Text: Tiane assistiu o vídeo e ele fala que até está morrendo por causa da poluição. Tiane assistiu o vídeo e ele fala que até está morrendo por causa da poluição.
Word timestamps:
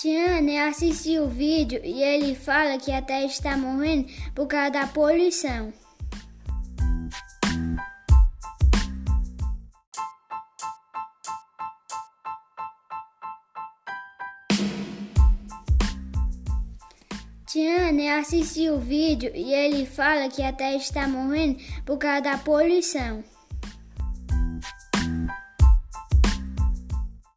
Tiane 0.00 0.56
assistiu 0.60 1.24
o 1.24 1.28
vídeo 1.28 1.80
e 1.82 2.04
ele 2.04 2.36
fala 2.36 2.78
que 2.78 2.92
até 2.92 3.24
está 3.24 3.56
morrendo 3.56 4.06
por 4.32 4.46
causa 4.46 4.70
da 4.70 4.86
poluição. 4.86 5.72
Tiane 17.48 18.08
assistiu 18.08 18.74
o 18.74 18.78
vídeo 18.78 19.32
e 19.34 19.52
ele 19.52 19.84
fala 19.84 20.28
que 20.28 20.44
até 20.44 20.76
está 20.76 21.08
morrendo 21.08 21.58
por 21.84 21.98
causa 21.98 22.20
da 22.20 22.38
poluição. 22.38 23.24